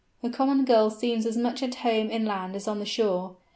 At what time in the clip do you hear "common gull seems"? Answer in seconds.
0.31-1.27